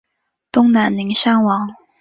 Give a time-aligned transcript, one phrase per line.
[0.51, 1.69] 东南邻山王。